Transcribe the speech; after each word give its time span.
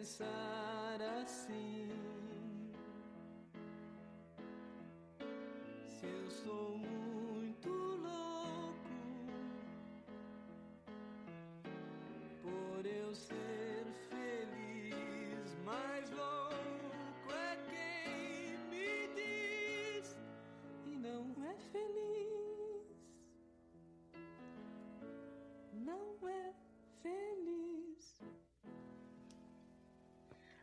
pensar 0.00 0.98
assim. 1.22 1.89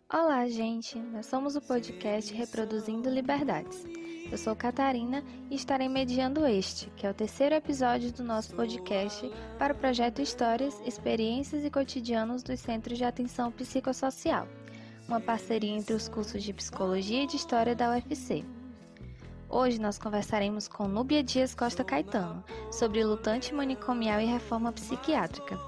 Olá, 0.10 0.48
gente! 0.48 0.98
Nós 0.98 1.26
somos 1.26 1.58
o 1.58 1.62
podcast 1.62 2.34
Reproduzindo 2.34 3.10
Liberdades. 3.10 3.86
Eu 4.32 4.38
sou 4.38 4.56
Catarina 4.56 5.22
e 5.52 5.56
estarei 5.56 5.90
mediando 5.90 6.48
este, 6.48 6.90
que 6.92 7.06
é 7.06 7.12
o 7.12 7.14
terceiro 7.14 7.54
episódio 7.54 8.14
do 8.14 8.24
nosso 8.24 8.56
podcast 8.56 9.30
para 9.60 9.74
o 9.74 9.78
projeto 9.78 10.22
Histórias, 10.22 10.80
Experiências 10.86 11.66
e 11.66 11.70
Cotidianos 11.70 12.42
dos 12.42 12.62
Centros 12.62 12.98
de 12.98 13.04
Atenção 13.04 13.52
Psicossocial, 13.52 14.48
uma 15.10 15.20
parceria 15.20 15.76
entre 15.76 15.94
os 15.94 16.08
cursos 16.08 16.42
de 16.42 16.54
Psicologia 16.54 17.24
e 17.24 17.28
de 17.28 17.36
História 17.36 17.76
da 17.76 17.92
UFC. 17.92 18.46
Hoje 19.50 19.78
nós 19.78 19.98
conversaremos 19.98 20.70
com 20.70 20.88
Núbia 20.88 21.22
Dias 21.22 21.54
Costa 21.54 21.84
Caetano 21.84 22.46
sobre 22.72 23.04
lutante 23.04 23.54
manicomial 23.54 24.22
e 24.22 24.26
reforma 24.26 24.72
psiquiátrica, 24.72 25.60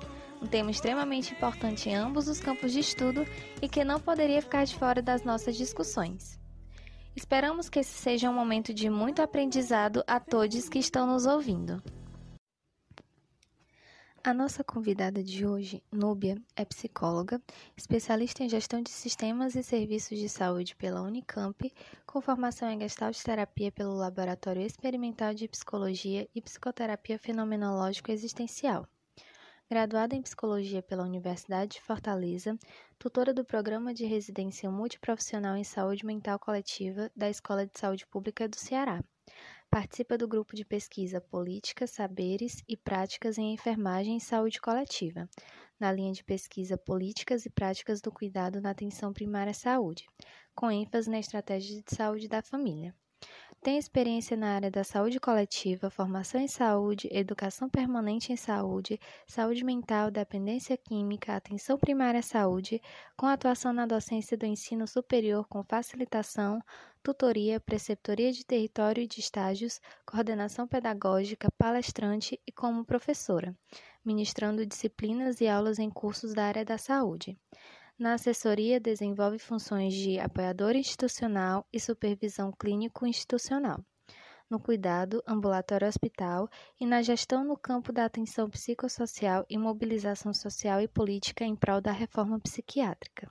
um 0.41 0.47
tema 0.47 0.71
extremamente 0.71 1.33
importante 1.33 1.89
em 1.89 1.95
ambos 1.95 2.27
os 2.27 2.39
campos 2.39 2.71
de 2.71 2.79
estudo 2.79 3.25
e 3.61 3.67
que 3.67 3.83
não 3.83 3.99
poderia 3.99 4.41
ficar 4.41 4.63
de 4.63 4.75
fora 4.75 5.01
das 5.01 5.23
nossas 5.23 5.55
discussões. 5.55 6.39
Esperamos 7.15 7.69
que 7.69 7.79
esse 7.79 7.91
seja 7.91 8.29
um 8.29 8.33
momento 8.33 8.73
de 8.73 8.89
muito 8.89 9.21
aprendizado 9.21 10.03
a 10.07 10.19
todos 10.19 10.69
que 10.69 10.79
estão 10.79 11.05
nos 11.05 11.25
ouvindo. 11.25 11.81
A 14.21 14.33
nossa 14.33 14.65
convidada 14.65 15.23
de 15.23 15.45
hoje, 15.45 15.81
Núbia, 15.91 16.37
é 16.53 16.65
psicóloga, 16.65 17.41
especialista 17.75 18.43
em 18.43 18.49
gestão 18.49 18.81
de 18.81 18.89
sistemas 18.89 19.55
e 19.55 19.63
serviços 19.63 20.19
de 20.19 20.27
saúde 20.27 20.75
pela 20.75 21.01
Unicamp, 21.01 21.73
com 22.05 22.21
formação 22.21 22.69
em 22.69 22.79
Gestalt 22.81 23.17
Terapia 23.23 23.71
pelo 23.71 23.93
Laboratório 23.93 24.61
Experimental 24.61 25.33
de 25.33 25.47
Psicologia 25.47 26.27
e 26.35 26.41
Psicoterapia 26.41 27.17
Fenomenológico 27.17 28.11
Existencial. 28.11 28.85
Graduada 29.71 30.15
em 30.15 30.21
Psicologia 30.23 30.81
pela 30.81 31.03
Universidade 31.03 31.73
de 31.73 31.81
Fortaleza, 31.81 32.57
tutora 32.97 33.31
do 33.31 33.45
Programa 33.45 33.93
de 33.93 34.03
Residência 34.03 34.67
Multiprofissional 34.67 35.55
em 35.55 35.63
Saúde 35.63 36.03
Mental 36.03 36.39
Coletiva 36.39 37.11
da 37.15 37.29
Escola 37.29 37.67
de 37.67 37.77
Saúde 37.77 38.07
Pública 38.07 38.49
do 38.49 38.55
Ceará. 38.55 39.03
Participa 39.69 40.17
do 40.17 40.27
grupo 40.27 40.55
de 40.55 40.65
pesquisa 40.65 41.21
Políticas, 41.21 41.91
Saberes 41.91 42.63
e 42.67 42.75
Práticas 42.75 43.37
em 43.37 43.53
Enfermagem 43.53 44.17
e 44.17 44.21
Saúde 44.21 44.59
Coletiva, 44.59 45.29
na 45.79 45.91
linha 45.91 46.13
de 46.13 46.23
pesquisa 46.23 46.75
Políticas 46.75 47.45
e 47.45 47.49
Práticas 47.51 48.01
do 48.01 48.11
Cuidado 48.11 48.59
na 48.59 48.71
Atenção 48.71 49.13
Primária 49.13 49.51
à 49.51 49.53
Saúde, 49.53 50.07
com 50.55 50.71
ênfase 50.71 51.11
na 51.11 51.19
estratégia 51.19 51.79
de 51.79 51.95
saúde 51.95 52.27
da 52.27 52.41
família. 52.41 52.95
Tem 53.61 53.77
experiência 53.77 54.37
na 54.37 54.55
área 54.55 54.71
da 54.71 54.85
saúde 54.85 55.19
coletiva, 55.19 55.89
formação 55.89 56.39
em 56.39 56.47
saúde, 56.47 57.09
educação 57.11 57.69
permanente 57.69 58.31
em 58.31 58.37
saúde, 58.37 58.97
saúde 59.27 59.65
mental, 59.65 60.09
dependência 60.09 60.77
química, 60.77 61.35
atenção 61.35 61.77
primária 61.77 62.21
à 62.21 62.23
saúde, 62.23 62.81
com 63.17 63.25
atuação 63.25 63.73
na 63.73 63.85
docência 63.85 64.37
do 64.37 64.45
ensino 64.45 64.87
superior 64.87 65.45
com 65.49 65.61
facilitação, 65.61 66.61
tutoria, 67.03 67.59
preceptoria 67.59 68.31
de 68.31 68.45
território 68.45 69.03
e 69.03 69.07
de 69.07 69.19
estágios, 69.19 69.81
coordenação 70.05 70.65
pedagógica, 70.65 71.51
palestrante 71.57 72.39
e 72.47 72.51
como 72.53 72.85
professora, 72.85 73.53
ministrando 74.05 74.65
disciplinas 74.65 75.41
e 75.41 75.49
aulas 75.49 75.79
em 75.79 75.89
cursos 75.89 76.33
da 76.33 76.45
área 76.45 76.63
da 76.63 76.77
saúde. 76.77 77.37
Na 77.99 78.13
assessoria, 78.13 78.79
desenvolve 78.79 79.37
funções 79.39 79.93
de 79.93 80.17
apoiador 80.19 80.73
institucional 80.73 81.67
e 81.71 81.81
supervisão 81.81 82.49
clínico-institucional. 82.49 83.83
No 84.49 84.57
cuidado, 84.57 85.21
ambulatório 85.27 85.85
hospital 85.85 86.49
e 86.79 86.85
na 86.85 87.01
gestão 87.01 87.43
no 87.43 87.57
campo 87.57 87.91
da 87.91 88.05
atenção 88.05 88.49
psicossocial 88.49 89.45
e 89.49 89.57
mobilização 89.57 90.33
social 90.33 90.79
e 90.79 90.87
política 90.87 91.43
em 91.43 91.57
prol 91.57 91.81
da 91.81 91.91
reforma 91.91 92.39
psiquiátrica. 92.39 93.29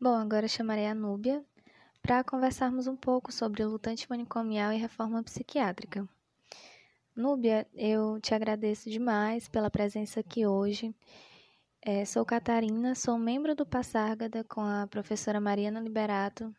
Bom, 0.00 0.16
agora 0.16 0.48
chamarei 0.48 0.88
a 0.88 0.94
Núbia 0.96 1.44
para 2.02 2.24
conversarmos 2.24 2.88
um 2.88 2.96
pouco 2.96 3.30
sobre 3.30 3.64
lutante 3.64 4.10
manicomial 4.10 4.72
e 4.72 4.78
reforma 4.78 5.22
psiquiátrica. 5.22 6.08
Núbia, 7.14 7.68
eu 7.72 8.20
te 8.20 8.34
agradeço 8.34 8.90
demais 8.90 9.48
pela 9.48 9.70
presença 9.70 10.18
aqui 10.18 10.44
hoje 10.44 10.92
é, 11.86 12.02
sou 12.06 12.24
Catarina, 12.24 12.94
sou 12.94 13.18
membro 13.18 13.54
do 13.54 13.66
Passárgada 13.66 14.42
com 14.44 14.62
a 14.62 14.86
professora 14.86 15.38
Mariana 15.38 15.78
Liberato 15.78 16.50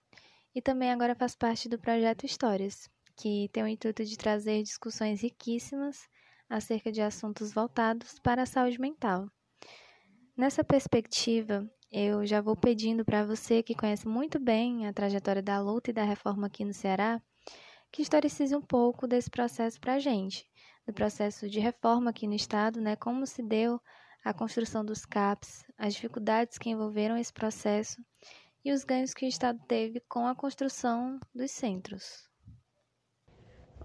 e 0.53 0.61
também 0.61 0.91
agora 0.91 1.15
faço 1.15 1.35
parte 1.35 1.67
do 1.67 1.79
projeto 1.79 2.27
Histórias, 2.27 2.87
que 3.15 3.49
tem 3.51 3.63
o 3.63 3.67
intuito 3.67 4.05
de 4.05 4.15
trazer 4.17 4.61
discussões 4.61 5.23
riquíssimas 5.23 6.07
acerca 6.47 6.91
de 6.91 7.01
assuntos 7.01 7.51
voltados 7.51 8.19
para 8.19 8.43
a 8.43 8.45
saúde 8.45 8.79
mental. 8.79 9.27
Nessa 10.37 10.63
perspectiva, 10.63 11.67
eu 11.91 12.23
já 12.23 12.39
vou 12.39 12.55
pedindo 12.55 13.03
para 13.03 13.25
você 13.25 13.63
que 13.63 13.73
conhece 13.73 14.07
muito 14.07 14.39
bem 14.39 14.85
a 14.85 14.93
trajetória 14.93 15.41
da 15.41 15.59
luta 15.59 15.89
e 15.89 15.93
da 15.93 16.03
reforma 16.03 16.45
aqui 16.45 16.63
no 16.63 16.73
Ceará, 16.73 17.19
que 17.91 18.03
historicize 18.03 18.55
um 18.55 18.61
pouco 18.61 19.07
desse 19.07 19.31
processo 19.31 19.79
para 19.81 19.95
a 19.95 19.99
gente, 19.99 20.45
do 20.85 20.93
processo 20.93 21.49
de 21.49 21.59
reforma 21.59 22.11
aqui 22.11 22.27
no 22.27 22.35
Estado, 22.35 22.79
né, 22.79 22.95
como 22.95 23.25
se 23.25 23.41
deu 23.41 23.81
a 24.25 24.33
construção 24.33 24.83
dos 24.83 25.05
CAPs, 25.05 25.63
as 25.77 25.93
dificuldades 25.93 26.57
que 26.57 26.71
envolveram 26.71 27.15
esse 27.15 27.31
processo 27.31 28.01
e 28.63 28.71
os 28.71 28.83
ganhos 28.83 29.13
que 29.13 29.23
o 29.23 29.29
Estado 29.29 29.59
teve 29.67 29.99
com 30.09 30.25
a 30.25 30.33
construção 30.33 31.19
dos 31.33 31.51
centros. 31.51 32.27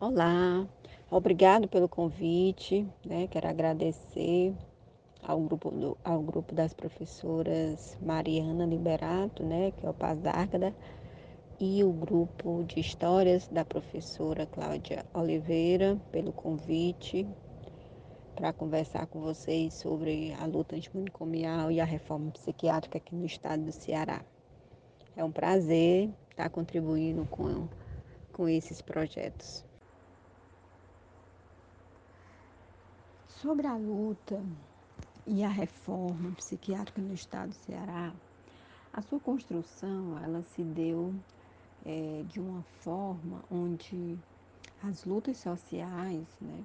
Olá, 0.00 0.66
obrigado 1.10 1.68
pelo 1.68 1.86
convite. 1.86 2.88
Né? 3.04 3.26
Quero 3.26 3.48
agradecer 3.48 4.56
ao 5.22 5.38
grupo, 5.42 5.70
do, 5.70 5.98
ao 6.02 6.22
grupo 6.22 6.54
das 6.54 6.72
professoras 6.72 7.98
Mariana 8.00 8.64
Liberato, 8.64 9.44
né, 9.44 9.72
que 9.72 9.84
é 9.84 9.90
o 9.90 9.94
Pazárgada, 9.94 10.74
e 11.60 11.84
o 11.84 11.92
grupo 11.92 12.64
de 12.64 12.80
histórias 12.80 13.46
da 13.48 13.62
professora 13.62 14.46
Cláudia 14.46 15.04
Oliveira 15.12 16.00
pelo 16.10 16.32
convite 16.32 17.28
para 18.40 18.54
conversar 18.54 19.06
com 19.08 19.20
vocês 19.20 19.74
sobre 19.74 20.32
a 20.32 20.46
luta 20.46 20.74
antimanicomial 20.74 21.70
e 21.70 21.78
a 21.78 21.84
reforma 21.84 22.30
psiquiátrica 22.30 22.96
aqui 22.96 23.14
no 23.14 23.26
estado 23.26 23.64
do 23.64 23.70
Ceará. 23.70 24.24
É 25.14 25.22
um 25.22 25.30
prazer 25.30 26.08
estar 26.30 26.48
contribuindo 26.48 27.26
com, 27.26 27.68
com 28.32 28.48
esses 28.48 28.80
projetos. 28.80 29.62
Sobre 33.28 33.66
a 33.66 33.76
luta 33.76 34.42
e 35.26 35.44
a 35.44 35.48
reforma 35.50 36.30
psiquiátrica 36.36 37.02
no 37.02 37.12
estado 37.12 37.50
do 37.50 37.54
Ceará, 37.56 38.10
a 38.90 39.02
sua 39.02 39.20
construção 39.20 40.18
ela 40.24 40.42
se 40.44 40.64
deu 40.64 41.12
é, 41.84 42.24
de 42.26 42.40
uma 42.40 42.62
forma 42.62 43.44
onde 43.50 44.18
as 44.82 45.04
lutas 45.04 45.36
sociais, 45.36 46.26
né, 46.40 46.64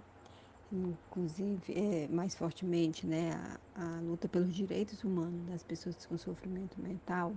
inclusive 0.71 1.73
é, 1.73 2.07
mais 2.07 2.35
fortemente 2.35 3.05
né, 3.05 3.31
a, 3.75 3.83
a, 3.83 3.99
luta 4.01 4.27
pelos 4.27 4.53
direitos 4.53 5.03
humanos 5.03 5.45
das 5.47 5.63
pessoas 5.63 6.05
com 6.05 6.17
sofrimento 6.17 6.79
mental, 6.81 7.33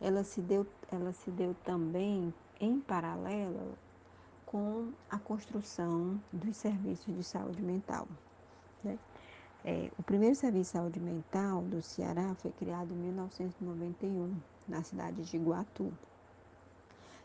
ela 0.00 0.22
se 0.24 0.40
deu, 0.40 0.66
ela 0.90 1.12
se 1.12 1.30
deu 1.30 1.54
também 1.64 2.32
em 2.60 2.80
paralelo 2.80 3.76
com 4.46 4.92
a 5.10 5.18
construção 5.18 6.20
dos 6.32 6.56
serviços 6.56 7.14
de 7.14 7.24
saúde 7.24 7.62
mental. 7.62 8.06
Né? 8.82 8.98
É, 9.64 9.90
o 9.98 10.02
primeiro 10.02 10.34
serviço 10.34 10.72
de 10.72 10.78
saúde 10.78 11.00
mental 11.00 11.62
do 11.62 11.80
Ceará 11.80 12.34
foi 12.36 12.50
criado 12.52 12.92
em 12.92 12.96
1991, 12.96 14.36
na 14.68 14.82
cidade 14.82 15.22
de 15.22 15.36
Iguatu. 15.36 15.92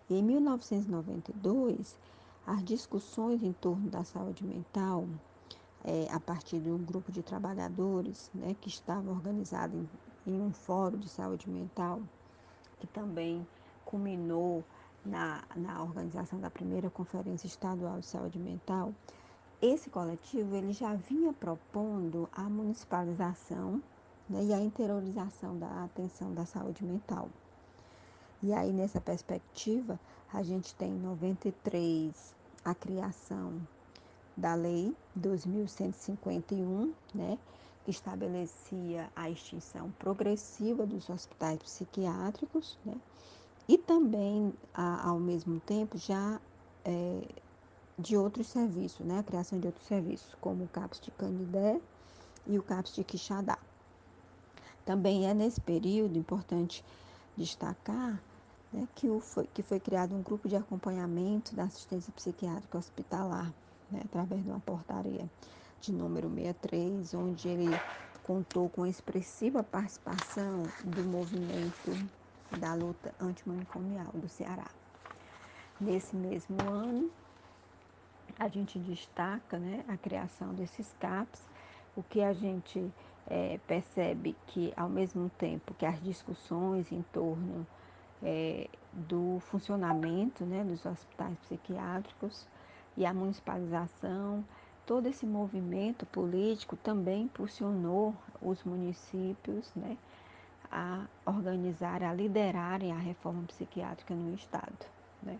E 0.09 0.15
em 0.15 0.23
1992, 0.23 1.95
as 2.49 2.63
discussões 2.63 3.43
em 3.43 3.53
torno 3.53 3.91
da 3.91 4.03
saúde 4.03 4.43
mental 4.43 5.07
é, 5.83 6.07
a 6.11 6.19
partir 6.19 6.59
de 6.59 6.71
um 6.71 6.79
grupo 6.79 7.11
de 7.11 7.21
trabalhadores 7.21 8.31
né, 8.33 8.55
que 8.59 8.67
estava 8.67 9.11
organizado 9.11 9.77
em, 10.25 10.33
em, 10.33 10.41
um 10.41 10.51
fórum 10.51 10.97
de 10.97 11.07
saúde 11.07 11.47
mental, 11.47 12.01
que 12.79 12.87
também 12.87 13.47
culminou 13.85 14.63
na, 15.05 15.43
na 15.55 15.83
organização 15.83 16.39
da 16.39 16.49
primeira 16.49 16.89
Conferência 16.89 17.45
Estadual 17.45 17.99
de 17.99 18.07
Saúde 18.07 18.39
Mental. 18.39 18.95
Esse 19.61 19.91
coletivo 19.91 20.55
ele 20.55 20.73
já 20.73 20.95
vinha 20.95 21.31
propondo 21.31 22.27
a 22.31 22.41
municipalização 22.49 23.79
né, 24.27 24.43
e 24.43 24.53
a 24.53 24.59
interiorização 24.59 25.55
da 25.59 25.83
atenção 25.83 26.33
da 26.33 26.47
saúde 26.47 26.83
mental. 26.83 27.29
E 28.41 28.51
aí, 28.53 28.73
nessa 28.73 28.99
perspectiva, 28.99 29.99
a 30.33 30.41
gente 30.41 30.73
tem 30.73 30.89
em 30.93 30.99
93 30.99 32.38
a 32.63 32.73
criação 32.75 33.61
da 34.35 34.55
Lei 34.55 34.95
2151, 35.15 36.93
né, 37.13 37.37
que 37.83 37.91
estabelecia 37.91 39.09
a 39.15 39.29
extinção 39.29 39.91
progressiva 39.99 40.85
dos 40.85 41.09
hospitais 41.09 41.59
psiquiátricos, 41.59 42.77
né, 42.85 42.95
e 43.67 43.77
também, 43.77 44.53
a, 44.73 45.07
ao 45.07 45.19
mesmo 45.19 45.59
tempo, 45.59 45.97
já 45.97 46.39
é, 46.85 47.21
de 47.97 48.15
outros 48.17 48.47
serviços, 48.47 49.05
né, 49.05 49.19
a 49.19 49.23
criação 49.23 49.59
de 49.59 49.67
outros 49.67 49.85
serviços, 49.85 50.35
como 50.39 50.63
o 50.63 50.67
CAPS 50.69 51.01
de 51.01 51.11
Canidé 51.11 51.79
e 52.47 52.57
o 52.57 52.63
CAPS 52.63 52.95
de 52.95 53.03
Quixadá. 53.03 53.57
Também 54.85 55.29
é 55.29 55.33
nesse 55.33 55.61
período 55.61 56.17
importante 56.17 56.83
destacar 57.37 58.19
né, 58.71 58.87
que, 58.95 59.09
o, 59.09 59.19
foi, 59.19 59.47
que 59.53 59.63
foi 59.63 59.79
criado 59.79 60.15
um 60.15 60.21
grupo 60.21 60.47
de 60.47 60.55
acompanhamento 60.55 61.55
da 61.55 61.63
assistência 61.63 62.11
psiquiátrica 62.13 62.77
hospitalar, 62.77 63.51
né, 63.91 64.01
através 64.05 64.43
de 64.43 64.49
uma 64.49 64.59
portaria 64.59 65.29
de 65.81 65.91
número 65.91 66.29
63, 66.29 67.13
onde 67.13 67.47
ele 67.47 67.69
contou 68.23 68.69
com 68.69 68.85
expressiva 68.85 69.63
participação 69.63 70.63
do 70.83 71.03
movimento 71.03 71.91
da 72.59 72.73
luta 72.73 73.13
antimanicomial 73.19 74.11
do 74.13 74.27
Ceará. 74.29 74.67
Nesse 75.79 76.15
mesmo 76.15 76.57
ano, 76.61 77.09
a 78.37 78.47
gente 78.47 78.77
destaca 78.79 79.57
né, 79.57 79.83
a 79.87 79.97
criação 79.97 80.53
desses 80.53 80.93
CAPs, 80.99 81.41
o 81.95 82.03
que 82.03 82.21
a 82.21 82.33
gente 82.33 82.91
é, 83.27 83.59
percebe 83.67 84.35
que, 84.47 84.73
ao 84.75 84.89
mesmo 84.89 85.29
tempo 85.37 85.73
que 85.73 85.85
as 85.85 86.01
discussões 86.01 86.91
em 86.91 87.01
torno 87.13 87.65
é, 88.23 88.67
do 88.91 89.39
funcionamento 89.41 90.45
né, 90.45 90.63
dos 90.63 90.85
hospitais 90.85 91.37
psiquiátricos 91.39 92.47
e 92.97 93.05
a 93.05 93.13
municipalização, 93.13 94.43
todo 94.85 95.07
esse 95.07 95.25
movimento 95.25 96.05
político 96.05 96.75
também 96.75 97.23
impulsionou 97.23 98.13
os 98.41 98.63
municípios 98.63 99.71
né, 99.75 99.97
a 100.71 101.05
organizar, 101.25 102.03
a 102.03 102.13
liderarem 102.13 102.91
a 102.91 102.97
reforma 102.97 103.43
psiquiátrica 103.43 104.13
no 104.13 104.33
Estado. 104.33 104.85
Né? 105.23 105.37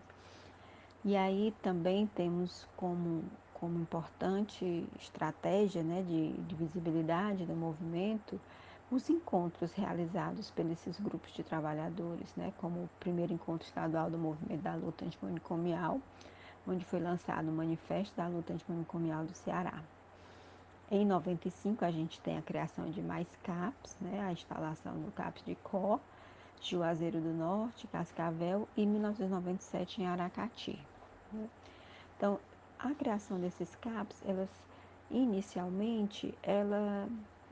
E 1.03 1.15
aí 1.15 1.53
também 1.61 2.07
temos 2.07 2.67
como, 2.75 3.23
como 3.53 3.79
importante 3.79 4.85
estratégia 4.99 5.83
né, 5.83 6.03
de, 6.03 6.33
de 6.33 6.55
visibilidade 6.55 7.45
do 7.45 7.55
movimento 7.55 8.39
os 8.91 9.09
encontros 9.09 9.71
realizados 9.73 10.49
pelos 10.51 10.71
esses 10.71 10.99
grupos 10.99 11.31
de 11.33 11.43
trabalhadores, 11.43 12.33
né, 12.35 12.51
como 12.57 12.83
o 12.83 12.89
primeiro 12.99 13.33
encontro 13.33 13.67
estadual 13.67 14.09
do 14.09 14.17
movimento 14.17 14.61
da 14.61 14.75
luta 14.75 15.05
antimanicomial, 15.05 16.01
onde 16.67 16.83
foi 16.85 16.99
lançado 16.99 17.49
o 17.49 17.51
Manifesto 17.51 18.15
da 18.15 18.27
Luta 18.27 18.53
Antimanicomial 18.53 19.25
do 19.25 19.33
Ceará. 19.33 19.81
Em 20.91 21.05
95, 21.05 21.85
a 21.85 21.91
gente 21.91 22.19
tem 22.21 22.37
a 22.37 22.41
criação 22.41 22.89
de 22.89 23.01
mais 23.01 23.27
CAPs, 23.43 23.95
né, 24.01 24.21
a 24.21 24.31
instalação 24.31 24.93
do 24.99 25.11
CAPs 25.11 25.43
de 25.45 25.55
Có, 25.55 25.99
Juazeiro 26.61 27.21
do 27.21 27.31
Norte, 27.31 27.87
Cascavel 27.87 28.67
e 28.75 28.85
1997 28.85 30.01
em 30.01 30.07
Aracati. 30.07 30.79
Né. 31.31 31.47
Então, 32.17 32.39
a 32.77 32.93
criação 32.95 33.39
desses 33.39 33.75
CAPs, 33.75 34.21
elas 34.25 34.49
inicialmente, 35.11 36.37
ela 36.43 37.07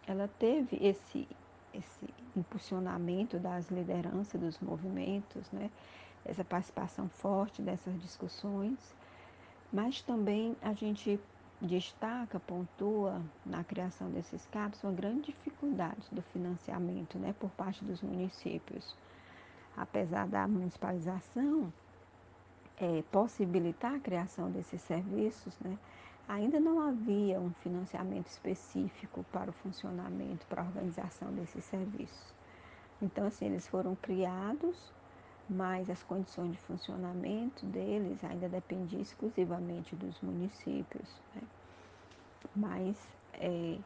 ela 0.07 0.30
teve 0.39 0.77
esse, 0.81 1.27
esse 1.74 2.09
impulsionamento 2.36 3.38
das 3.38 3.69
lideranças 3.69 4.39
dos 4.39 4.59
movimentos, 4.59 5.51
né? 5.51 5.69
essa 6.25 6.44
participação 6.44 7.09
forte 7.09 7.62
dessas 7.62 8.01
discussões, 8.01 8.77
mas 9.71 10.01
também 10.01 10.56
a 10.62 10.74
gente 10.74 11.19
destaca, 11.62 12.39
pontua 12.39 13.21
na 13.45 13.63
criação 13.63 14.09
desses 14.12 14.45
CAPs 14.48 14.83
uma 14.83 14.94
grande 14.94 15.31
dificuldade 15.31 16.04
do 16.12 16.21
financiamento 16.21 17.18
né, 17.18 17.33
por 17.39 17.50
parte 17.51 17.83
dos 17.83 18.01
municípios. 18.01 18.95
Apesar 19.75 20.27
da 20.27 20.48
municipalização 20.48 21.71
é, 22.77 23.04
possibilitar 23.12 23.95
a 23.95 24.00
criação 24.00 24.51
desses 24.51 24.81
serviços, 24.81 25.54
né, 25.59 25.77
ainda 26.27 26.59
não 26.59 26.81
havia 26.81 27.39
um 27.39 27.51
financiamento 27.62 28.27
específico 28.27 29.25
para 29.31 29.50
o 29.50 29.53
funcionamento, 29.53 30.45
para 30.47 30.62
a 30.62 30.65
organização 30.65 31.31
desses 31.31 31.63
serviços. 31.65 32.33
Então, 33.01 33.25
assim, 33.27 33.45
eles 33.45 33.68
foram 33.68 33.95
criados, 33.95 34.75
mas 35.50 35.89
as 35.89 36.03
condições 36.03 36.51
de 36.51 36.57
funcionamento 36.57 37.65
deles 37.68 38.21
ainda 38.24 38.50
dependiam 38.50 39.01
exclusivamente 39.01 39.95
dos 39.95 40.19
municípios. 40.21 41.07
Né? 41.33 41.41
Mas 42.56 42.97
é, 43.33 43.77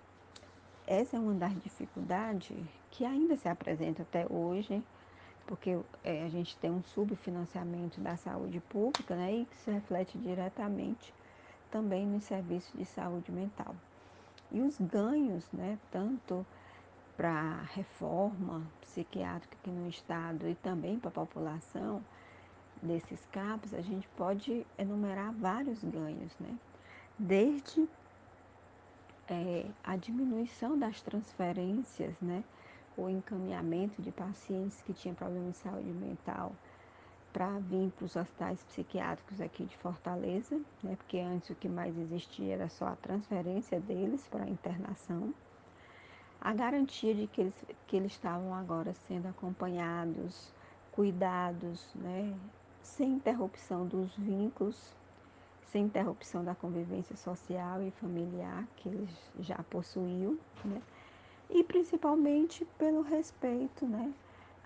essa 0.88 1.18
é 1.18 1.20
uma 1.20 1.36
das 1.36 1.54
dificuldades 1.62 2.58
que 2.90 3.06
ainda 3.06 3.36
se 3.36 3.48
apresenta 3.48 4.02
até 4.02 4.26
hoje, 4.28 4.82
porque 5.46 5.78
é, 6.04 6.24
a 6.24 6.30
gente 6.30 6.58
tem 6.58 6.72
um 6.72 6.82
subfinanciamento 6.84 8.02
da 8.02 8.16
saúde 8.16 8.60
pública 8.62 9.16
né, 9.16 9.34
e 9.34 9.46
que 9.46 9.58
se 9.58 9.70
reflete 9.70 10.18
diretamente 10.18 11.14
também 11.72 12.06
nos 12.06 12.24
serviços 12.26 12.72
de 12.78 12.86
saúde 12.86 13.32
mental. 13.32 13.74
E 14.52 14.62
os 14.62 14.78
ganhos, 14.80 15.50
né, 15.52 15.80
tanto 15.90 16.46
para 17.16 17.32
a 17.32 17.62
reforma 17.74 18.62
psiquiátrica 18.82 19.56
aqui 19.60 19.70
no 19.70 19.88
Estado 19.88 20.48
e 20.50 20.56
também 20.56 21.00
para 21.00 21.10
a 21.10 21.14
população 21.14 22.04
desses 22.82 23.26
CAPs, 23.32 23.74
a 23.74 23.82
gente 23.82 24.08
pode 24.18 24.66
enumerar 24.78 25.32
vários 25.34 25.84
ganhos, 25.84 26.36
né? 26.40 26.58
Desde 27.18 27.88
é, 29.30 29.66
a 29.84 29.96
diminuição 29.96 30.78
das 30.78 31.02
transferências, 31.02 32.14
né? 32.20 32.44
O 32.98 33.08
encaminhamento 33.08 34.02
de 34.02 34.12
pacientes 34.12 34.82
que 34.82 34.94
tinham 34.94 35.16
problemas 35.16 35.52
de 35.52 35.58
saúde 35.58 35.92
mental 35.92 36.54
para 37.31 37.60
vir 37.60 37.92
para 37.92 38.06
os 38.06 38.16
hospitais 38.16 38.63
psiquiátricos 38.63 39.39
aqui 39.39 39.66
de 39.66 39.78
Fortaleza, 39.78 40.60
né, 40.84 40.96
porque 40.96 41.20
antes 41.20 41.50
o 41.50 41.56
que 41.56 41.70
mais 41.70 41.98
existia 41.98 42.53
era 42.53 42.70
só 42.70 42.88
a 42.88 42.96
transferência 42.96 43.79
deles 43.79 44.27
para 44.29 44.44
a 44.44 44.50
internação. 44.50 45.34
A 46.39 46.53
garantia 46.53 47.13
de 47.13 47.27
que 47.27 47.41
eles, 47.41 47.65
que 47.88 47.96
eles 47.96 48.12
estavam 48.13 48.53
agora 48.53 48.94
sendo 49.08 49.27
acompanhados, 49.27 50.51
cuidados, 50.91 51.86
né, 51.96 52.34
sem 52.82 53.13
interrupção 53.13 53.88
dos 53.88 54.15
vínculos, 54.15 54.94
sem 55.72 55.86
interrupção 55.86 56.44
da 56.44 56.53
convivência 56.53 57.15
social 57.15 57.82
e 57.82 57.91
familiar 57.91 58.65
que 58.77 58.89
eles 58.89 59.10
já 59.39 59.58
possuíam, 59.70 60.38
né, 60.65 60.82
e 61.50 61.63
principalmente 61.63 62.65
pelo 62.77 63.01
respeito, 63.01 63.86
né, 63.86 64.13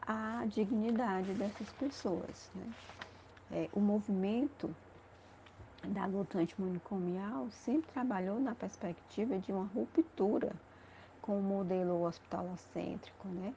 a 0.07 0.45
dignidade 0.47 1.33
dessas 1.33 1.71
pessoas. 1.73 2.51
Né? 2.53 2.71
É, 3.51 3.69
o 3.73 3.79
movimento 3.79 4.73
da 5.83 6.05
luta 6.05 6.39
antimanicomial 6.39 7.47
sempre 7.51 7.91
trabalhou 7.91 8.39
na 8.39 8.55
perspectiva 8.55 9.37
de 9.37 9.51
uma 9.51 9.65
ruptura 9.65 10.53
com 11.21 11.39
o 11.39 11.43
modelo 11.43 12.03
hospitalocêntrico, 12.03 13.27
né? 13.27 13.53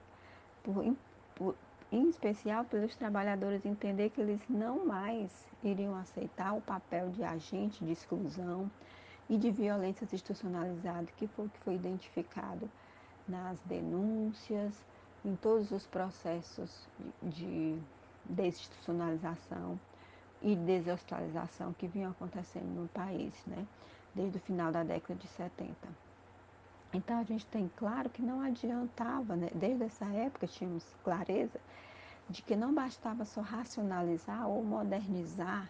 Por, 0.62 0.97
por, 1.35 1.55
em 1.90 2.09
especial 2.09 2.64
pelos 2.64 2.95
trabalhadores 2.97 3.64
entender 3.64 4.11
que 4.11 4.21
eles 4.21 4.40
não 4.49 4.87
mais 4.87 5.31
iriam 5.62 5.97
aceitar 5.97 6.55
o 6.55 6.61
papel 6.61 7.11
de 7.11 7.23
agente 7.23 7.85
de 7.85 7.93
exclusão 7.93 8.71
e 9.28 9.37
de 9.37 9.50
violência 9.50 10.05
institucionalizada 10.05 11.07
que 11.17 11.26
foi 11.26 11.49
que 11.49 11.59
foi 11.61 11.75
identificado 11.75 12.71
nas 13.26 13.59
denúncias, 13.62 14.75
em 15.25 15.34
todos 15.37 15.70
os 15.70 15.87
processos 15.87 16.87
de 17.22 17.78
desinstitucionalização 18.25 19.78
e 20.42 20.54
deshospitalização 20.54 21.72
que 21.72 21.87
vinham 21.87 22.10
acontecendo 22.10 22.68
no 22.80 22.88
país, 22.88 23.34
né? 23.46 23.66
desde 24.14 24.38
o 24.38 24.40
final 24.40 24.70
da 24.70 24.82
década 24.82 25.18
de 25.18 25.26
70. 25.28 25.75
Então 26.92 27.18
a 27.18 27.25
gente 27.25 27.44
tem 27.46 27.70
claro 27.76 28.08
que 28.08 28.22
não 28.22 28.40
adiantava, 28.40 29.37
né? 29.37 29.50
desde 29.54 29.84
essa 29.84 30.06
época 30.06 30.46
tínhamos 30.46 30.84
clareza 31.04 31.60
de 32.28 32.42
que 32.42 32.54
não 32.54 32.75
bastava 32.75 33.25
só 33.25 33.40
racionalizar 33.40 34.48
ou 34.48 34.62
modernizar 34.62 35.68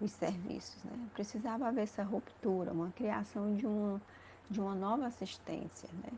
os 0.00 0.10
serviços, 0.12 0.82
né? 0.84 1.08
precisava 1.14 1.68
haver 1.68 1.82
essa 1.82 2.02
ruptura, 2.02 2.72
uma 2.72 2.90
criação 2.92 3.54
de 3.54 3.66
uma, 3.66 4.00
de 4.48 4.60
uma 4.60 4.74
nova 4.74 5.06
assistência, 5.06 5.88
né? 5.92 6.10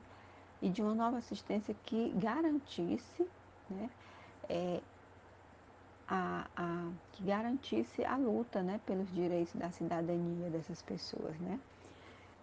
E 0.62 0.70
de 0.70 0.80
uma 0.80 0.94
nova 0.94 1.18
assistência 1.18 1.74
que 1.84 2.10
garantisse, 2.10 3.26
né, 3.68 3.90
é, 4.48 4.80
a, 6.08 6.46
a, 6.56 6.90
que 7.12 7.24
garantisse 7.24 8.04
a 8.04 8.16
luta 8.16 8.62
né, 8.62 8.80
pelos 8.86 9.12
direitos 9.12 9.54
da 9.54 9.70
cidadania 9.70 10.48
dessas 10.50 10.80
pessoas. 10.80 11.36
Né? 11.40 11.58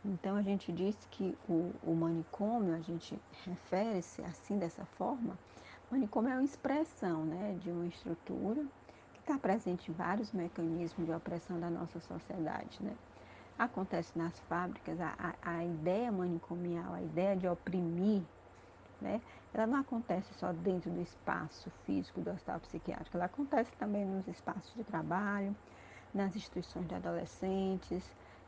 Então 0.04 0.36
a 0.36 0.42
gente 0.42 0.72
diz 0.72 0.96
que 1.12 1.38
o, 1.48 1.72
o 1.84 1.96
manicômio, 1.96 2.76
a 2.76 2.82
gente 2.82 3.18
refere-se 3.46 4.22
assim 4.24 4.58
dessa 4.58 4.84
forma, 4.86 5.38
manicômio 5.90 6.32
é 6.32 6.34
uma 6.34 6.44
expressão 6.44 7.24
né, 7.26 7.58
de 7.62 7.72
uma 7.72 7.86
estrutura 7.86 8.64
que 9.14 9.20
está 9.20 9.38
presente 9.38 9.90
em 9.90 9.94
vários 9.94 10.32
mecanismos 10.32 11.06
de 11.06 11.14
opressão 11.14 11.60
da 11.60 11.70
nossa 11.70 12.00
sociedade. 12.00 12.78
Né? 12.82 12.94
Acontece 13.60 14.18
nas 14.18 14.40
fábricas, 14.48 14.98
a, 15.02 15.36
a, 15.42 15.66
ideia 15.66 16.10
manicomial, 16.10 16.94
a 16.94 17.02
ideia 17.02 17.36
de 17.36 17.46
oprimir, 17.46 18.24
né, 19.02 19.22
ela 19.54 19.68
não 19.68 19.80
acontece 19.80 20.34
só 20.36 20.54
dentro 20.54 20.90
do 20.90 21.02
espaço 21.02 21.70
físico 21.86 22.22
do 22.22 22.32
hospital 22.32 22.62
psiquiátrico, 22.62 23.18
ela 23.18 23.26
acontece 23.26 23.70
também 23.74 24.06
nos 24.06 24.26
espaços 24.30 24.74
de 24.76 24.84
trabalho, 24.86 25.54
nas 26.14 26.34
instituições 26.38 26.88
de 26.88 26.96
adolescentes, 26.96 28.04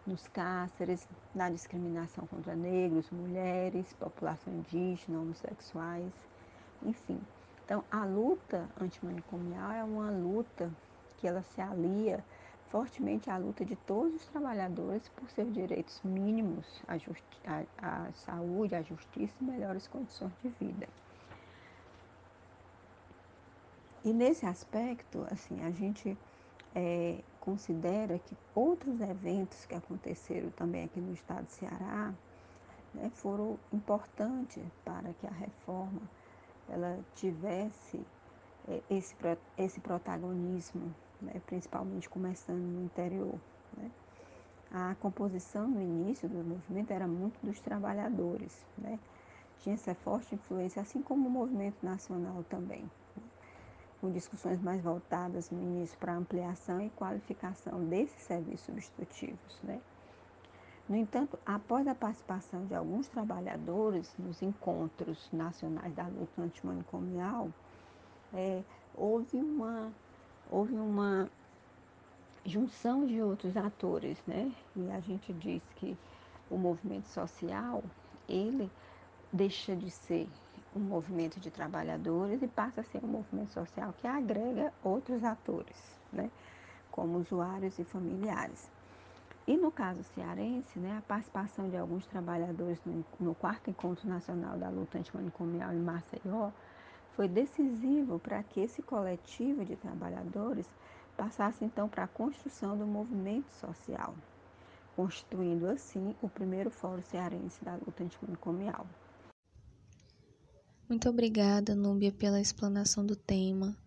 nos 0.08 0.27
cárceres, 0.30 1.06
na 1.36 1.50
discriminação 1.50 2.25
contra 2.27 2.56
negros, 2.56 3.10
mulheres, 3.12 3.91
população 4.00 4.53
indígena, 4.53 5.20
homossexuais, 5.20 6.13
enfim. 6.84 7.20
Então, 7.65 7.84
a 7.91 8.06
luta 8.06 8.68
antimanicomial 8.80 9.72
é 9.72 9.84
uma 9.84 10.10
luta 10.10 10.72
que 11.18 11.27
ela 11.27 11.41
se 11.44 11.60
alia 11.60 12.24
fortemente 12.72 13.30
à 13.30 13.38
luta 13.38 13.66
de 13.66 13.75
todos 13.75 14.16
os 14.16 14.25
trabalhadores 14.28 15.08
por 15.10 15.30
seus 15.30 15.54
direitos 15.54 16.01
mínimos 16.04 16.82
à, 16.88 16.96
à, 17.46 18.08
à 18.08 18.12
saúde, 18.13 18.74
à 18.74 18.82
justiça 18.82 19.36
e 19.42 19.44
melhores 19.44 19.88
condições 19.88 20.32
de 20.42 20.50
vida. 20.50 20.88
E 24.04 24.13
nesse 24.13 24.46
aspecto, 24.46 25.28
assim, 25.30 25.62
a 25.63 25.70
gente 25.70 26.18
é, 26.74 27.22
considera 27.42 28.18
que 28.18 28.36
outros 28.56 29.00
eventos 29.01 29.66
que 29.66 29.75
aconteceram 29.75 30.50
também 30.51 30.86
aqui 30.86 31.00
no 31.00 31.13
estado 31.13 31.46
de 31.46 31.51
Ceará 31.51 32.13
né, 32.94 33.12
foram 33.13 33.60
importantes 33.72 34.63
para 34.84 35.13
que 35.13 35.28
a 35.28 35.32
reforma 35.32 36.01
ela 36.70 36.98
tivesse 37.16 38.01
é, 38.68 38.82
esse, 38.90 39.16
esse 39.58 39.80
protagonismo, 39.82 40.96
né, 41.22 41.42
principalmente 41.46 42.10
começando 42.10 42.62
no 42.62 42.84
interior. 42.84 43.36
Né. 43.78 43.92
A 44.72 44.96
composição 44.96 45.68
no 45.68 45.82
início 45.82 46.28
do 46.30 46.44
movimento 46.44 46.92
era 46.92 47.08
muito 47.08 47.38
dos 47.46 47.60
trabalhadores, 47.60 48.66
né, 48.78 49.00
tinha 49.60 49.75
essa 49.75 49.94
forte 49.94 50.34
influência, 50.36 50.82
assim 50.82 51.01
como 51.01 51.28
o 51.28 51.32
movimento 51.32 51.84
nacional 51.84 52.44
também 52.50 52.90
com 54.01 54.12
discussões 54.12 54.60
mais 54.60 54.82
voltadas 54.82 55.51
no 55.51 55.62
início 55.62 55.96
para 56.00 56.16
ampliação 56.16 56.82
e 56.82 56.90
qualificação 56.90 57.86
desses 57.86 58.20
serviços 58.24 58.66
substitutivos. 58.66 59.60
Né? 59.63 59.80
No 60.90 60.96
entanto, 60.96 61.38
após 61.46 61.88
a 61.88 61.94
participação 61.94 62.66
de 62.66 62.74
alguns 62.74 63.08
trabalhadores 63.08 64.12
nos 64.18 64.42
encontros 64.42 65.30
nacionais 65.32 65.94
da 65.94 66.08
luta 66.08 66.42
antimanicomial, 66.42 67.50
é, 68.34 68.63
houve, 68.96 69.38
uma, 69.38 69.94
houve 70.50 70.74
uma 70.74 71.29
junção 72.45 73.05
de 73.05 73.21
outros 73.21 73.55
atores, 73.55 74.17
né? 74.25 74.51
E 74.75 74.89
a 74.91 75.00
gente 75.00 75.31
diz 75.33 75.62
que 75.75 75.98
o 76.50 76.57
movimento 76.57 77.07
social, 77.07 77.83
ele 78.27 78.69
deixa 79.31 79.75
de 79.75 79.89
ser 79.89 80.27
um 80.75 80.79
movimento 80.79 81.39
de 81.39 81.50
trabalhadores 81.50 82.41
e 82.41 82.48
passa 82.48 82.81
a 82.81 82.83
ser 82.83 83.03
um 83.03 83.07
movimento 83.07 83.51
social 83.51 83.93
que 83.98 84.07
agrega 84.07 84.74
outros 84.83 85.24
atores, 85.24 85.75
né, 86.12 86.29
como 86.91 87.17
usuários 87.17 87.77
e 87.77 87.83
familiares. 87.83 88.69
E 89.48 89.57
no 89.57 89.71
caso 89.71 90.03
cearense, 90.15 90.79
né, 90.79 90.98
a 90.98 91.01
participação 91.01 91.69
de 91.69 91.75
alguns 91.75 92.05
trabalhadores 92.05 92.79
no, 92.86 93.03
no 93.19 93.36
quarto 93.36 93.69
encontro 93.69 94.07
nacional 94.07 94.57
da 94.57 94.69
luta 94.69 94.98
antimanicomial 94.98 95.74
em 95.74 95.79
Maceió 95.79 96.51
foi 97.15 97.27
decisivo 97.27 98.20
para 98.20 98.41
que 98.44 98.60
esse 98.60 98.82
coletivo 98.82 99.65
de 99.65 99.75
trabalhadores 99.75 100.68
passasse 101.18 101.63
então 101.63 101.88
para 101.88 102.06
a 102.06 102.08
construção 102.08 102.77
do 102.77 102.86
movimento 102.86 103.51
social, 103.53 104.15
constituindo 104.96 105.68
assim 105.68 106.15
o 106.22 106.30
primeiro 106.30 106.70
fórum 106.70 107.03
cearense 107.03 107.63
da 107.63 107.75
luta 107.75 108.03
antimanicomial. 108.03 108.88
Muito 110.89 111.08
obrigada, 111.10 111.75
Núbia, 111.75 112.12
pela 112.12 112.41
explanação 112.41 113.06
do 113.06 113.15
tema. 113.15 113.77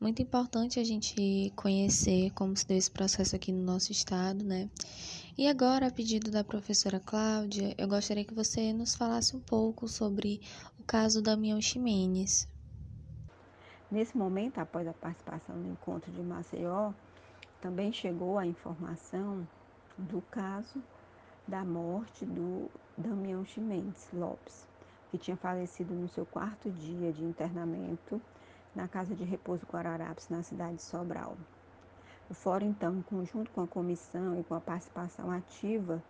Muito 0.00 0.22
importante 0.22 0.78
a 0.78 0.84
gente 0.84 1.52
conhecer 1.56 2.30
como 2.30 2.56
se 2.56 2.66
deu 2.66 2.76
esse 2.76 2.90
processo 2.90 3.34
aqui 3.36 3.52
no 3.52 3.62
nosso 3.62 3.92
estado, 3.92 4.44
né? 4.44 4.70
E 5.36 5.46
agora, 5.46 5.88
a 5.88 5.90
pedido 5.90 6.30
da 6.30 6.42
professora 6.42 6.98
Cláudia, 6.98 7.74
eu 7.76 7.86
gostaria 7.86 8.24
que 8.24 8.34
você 8.34 8.72
nos 8.72 8.94
falasse 8.94 9.36
um 9.36 9.40
pouco 9.40 9.86
sobre 9.86 10.40
o 10.78 10.84
caso 10.84 11.22
Damião 11.22 11.60
Ximenes. 11.60 12.48
Nesse 13.90 14.16
momento, 14.16 14.58
após 14.58 14.86
a 14.86 14.92
participação 14.92 15.56
no 15.56 15.72
encontro 15.72 16.10
de 16.12 16.22
Maceió, 16.22 16.92
também 17.60 17.92
chegou 17.92 18.38
a 18.38 18.46
informação 18.46 19.46
do 19.96 20.20
caso 20.30 20.82
da 21.46 21.64
morte 21.64 22.26
do 22.26 22.70
Damião 22.96 23.44
Ximenes 23.44 24.08
Lopes 24.12 24.68
que 25.10 25.18
tinha 25.18 25.36
falecido 25.36 25.94
no 25.94 26.08
seu 26.08 26.26
quarto 26.26 26.70
dia 26.70 27.12
de 27.12 27.24
internamento 27.24 28.20
na 28.74 28.86
Casa 28.86 29.14
de 29.14 29.24
Repouso 29.24 29.66
Guararapes, 29.66 30.28
na 30.28 30.42
cidade 30.42 30.76
de 30.76 30.82
Sobral. 30.82 31.36
O 32.28 32.34
fórum, 32.34 32.66
então, 32.66 32.94
em 32.94 33.02
conjunto 33.02 33.50
com 33.50 33.62
a 33.62 33.66
comissão 33.66 34.38
e 34.38 34.44
com 34.44 34.54
a 34.54 34.60
participação 34.60 35.30
ativa 35.30 36.02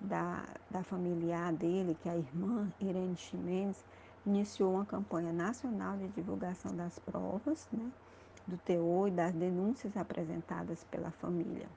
da, 0.00 0.42
da 0.70 0.82
familiar 0.82 1.52
dele, 1.52 1.96
que 2.02 2.08
é 2.08 2.12
a 2.12 2.16
irmã 2.16 2.72
Irene 2.80 3.16
Ximenes, 3.16 3.84
iniciou 4.26 4.74
uma 4.74 4.84
campanha 4.84 5.32
nacional 5.32 5.96
de 5.96 6.08
divulgação 6.08 6.74
das 6.76 6.98
provas, 6.98 7.66
né, 7.72 7.90
do 8.46 8.56
teor 8.58 9.08
e 9.08 9.12
das 9.12 9.32
denúncias 9.32 9.96
apresentadas 9.96 10.84
pela 10.84 11.10
família, 11.10 11.68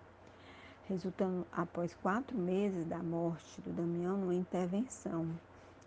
resultando, 0.88 1.46
após 1.52 1.94
quatro 1.96 2.38
meses 2.38 2.86
da 2.88 3.02
morte 3.02 3.62
do 3.62 3.72
Damião, 3.72 4.18
numa 4.18 4.36
intervenção 4.36 5.28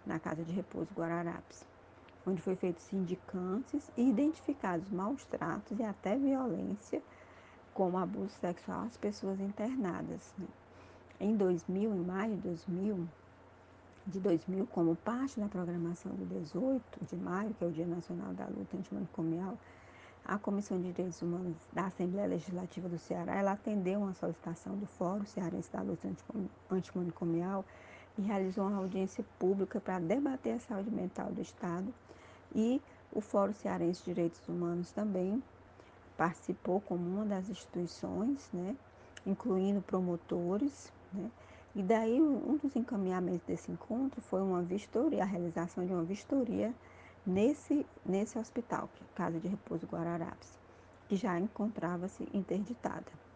na 0.06 0.18
Casa 0.18 0.44
de 0.44 0.52
Repouso 0.52 0.92
Guararapes, 0.94 1.64
onde 2.26 2.40
foi 2.40 2.56
feito 2.56 2.80
sindicantes 2.80 3.90
e 3.96 4.08
identificados 4.08 4.90
maus 4.90 5.24
tratos 5.26 5.78
e 5.78 5.82
até 5.82 6.16
violência, 6.16 7.02
como 7.74 7.98
abuso 7.98 8.34
sexual 8.40 8.82
às 8.82 8.96
pessoas 8.96 9.38
internadas. 9.38 10.32
Né? 10.38 10.46
Em 11.20 11.36
2000, 11.36 11.94
em 11.94 12.04
maio 12.04 12.36
de 12.36 12.42
2000, 12.42 13.06
de 14.06 14.20
2000, 14.20 14.66
como 14.68 14.94
parte 14.96 15.40
da 15.40 15.48
programação 15.48 16.12
do 16.12 16.24
18 16.26 16.82
de 17.04 17.16
maio, 17.16 17.52
que 17.54 17.64
é 17.64 17.66
o 17.66 17.72
Dia 17.72 17.86
Nacional 17.86 18.32
da 18.34 18.46
Luta 18.46 18.76
Antimanicomial, 18.76 19.58
a 20.24 20.38
Comissão 20.38 20.78
de 20.80 20.92
Direitos 20.92 21.22
Humanos 21.22 21.56
da 21.72 21.86
Assembleia 21.86 22.26
Legislativa 22.26 22.88
do 22.88 22.98
Ceará, 22.98 23.36
ela 23.36 23.52
atendeu 23.52 24.00
uma 24.00 24.14
solicitação 24.14 24.76
do 24.76 24.86
Fórum 24.86 25.24
Cearense 25.24 25.72
da 25.72 25.82
Luta 25.82 26.08
Antimanicomial 26.70 27.64
e 28.18 28.22
realizou 28.22 28.66
uma 28.66 28.78
audiência 28.78 29.24
pública 29.38 29.80
para 29.80 29.98
debater 30.00 30.54
a 30.54 30.60
saúde 30.60 30.90
mental 30.90 31.30
do 31.30 31.40
Estado. 31.40 31.92
E 32.54 32.80
o 33.12 33.20
Fórum 33.20 33.52
Cearense 33.54 34.00
de 34.00 34.14
Direitos 34.14 34.48
Humanos 34.48 34.90
também 34.92 35.42
participou 36.16 36.80
como 36.80 37.02
uma 37.08 37.24
das 37.24 37.48
instituições, 37.48 38.48
né, 38.52 38.74
incluindo 39.24 39.80
promotores, 39.82 40.92
né, 41.12 41.30
e 41.76 41.82
daí 41.82 42.20
um 42.20 42.56
dos 42.56 42.74
encaminhamentos 42.74 43.46
desse 43.46 43.70
encontro 43.70 44.20
foi 44.22 44.42
uma 44.42 44.62
vistoria, 44.62 45.22
a 45.22 45.26
realização 45.26 45.86
de 45.86 45.92
uma 45.92 46.02
vistoria 46.02 46.74
nesse, 47.24 47.86
nesse 48.04 48.36
hospital, 48.36 48.88
que 48.94 49.04
é 49.04 49.06
a 49.06 49.16
Casa 49.16 49.38
de 49.38 49.46
Repouso 49.46 49.86
Guararapes, 49.86 50.58
que 51.08 51.14
já 51.14 51.38
encontrava-se 51.38 52.26
interditada 52.34 53.26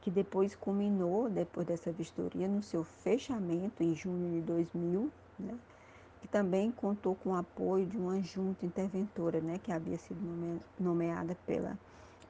que 0.00 0.10
depois 0.10 0.54
culminou, 0.54 1.28
depois 1.28 1.66
dessa 1.66 1.92
vistoria, 1.92 2.48
no 2.48 2.62
seu 2.62 2.82
fechamento 2.82 3.82
em 3.82 3.94
junho 3.94 4.40
de 4.40 4.46
2000, 4.46 5.10
né, 5.38 5.54
que 6.22 6.28
também 6.28 6.70
contou 6.70 7.14
com 7.14 7.30
o 7.30 7.34
apoio 7.34 7.84
de 7.84 7.98
uma 7.98 8.18
junta 8.22 8.64
interventora, 8.64 9.38
né, 9.40 9.60
que 9.62 9.70
havia 9.70 9.98
sido 9.98 10.18
nomeada 10.80 11.36
pela 11.46 11.78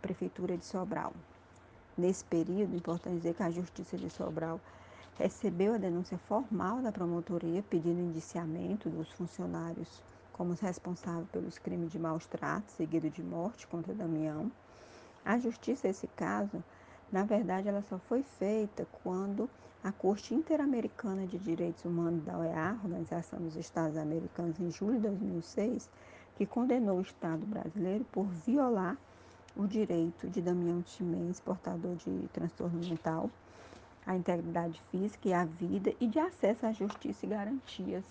Prefeitura 0.02 0.57
de 0.57 0.64
Sobral. 0.64 1.12
Nesse 1.97 2.25
período, 2.25 2.76
importante 2.76 3.16
dizer 3.16 3.35
que 3.35 3.42
a 3.45 3.50
Justiça 3.50 3.97
de 3.97 4.11
Sobral 4.11 4.61
recebeu 5.19 5.75
a 5.75 5.79
denúncia 5.79 6.17
formal 6.17 6.81
da 6.81 6.93
promotoria 6.93 7.61
pedindo 7.69 8.01
indiciamento 8.01 8.89
dos 8.89 9.11
funcionários 9.11 10.01
como 10.33 10.53
os 10.53 10.61
responsáveis 10.61 11.29
pelos 11.31 11.59
crimes 11.59 11.91
de 11.91 11.99
maus 11.99 12.25
tratos 12.25 12.75
seguido 12.75 13.11
de 13.11 13.21
morte 13.21 13.67
contra 13.67 13.93
Damião. 13.93 14.51
A 15.25 15.37
justiça, 15.37 15.89
nesse 15.89 16.07
caso, 16.07 16.63
na 17.11 17.25
verdade, 17.25 17.69
ela 17.69 17.83
só 17.83 17.99
foi 17.99 18.23
feita 18.23 18.87
quando 19.03 19.51
a 19.83 19.91
Corte 19.91 20.35
Interamericana 20.35 21.27
de 21.27 21.37
Direitos 21.37 21.85
Humanos 21.85 22.25
da 22.25 22.39
OEA, 22.39 22.79
Organização 22.85 23.41
dos 23.41 23.57
Estados 23.57 23.97
Americanos, 23.97 24.61
em 24.61 24.71
julho 24.71 25.01
de 25.01 25.09
2006, 25.09 25.91
que 26.37 26.47
condenou 26.47 26.99
o 26.99 27.03
Estado 27.03 27.45
brasileiro 27.45 28.05
por 28.13 28.27
violar 28.27 28.97
o 29.57 29.67
direito 29.67 30.29
de 30.29 30.41
Damião 30.41 30.85
Ximenes, 30.87 31.41
portador 31.41 31.97
de 31.97 32.29
transtorno 32.33 32.79
mental, 32.79 33.29
à 34.09 34.17
integridade 34.17 34.83
física 34.91 35.29
e 35.29 35.35
à 35.35 35.45
vida 35.45 35.95
e 36.00 36.07
de 36.07 36.19
acesso 36.19 36.65
à 36.65 36.73
justiça 36.73 37.27
e 37.27 37.29
garantias 37.29 38.07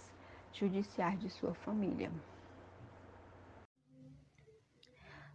judiciais 0.53 1.19
de 1.19 1.27
sua 1.27 1.55
família. 1.55 2.11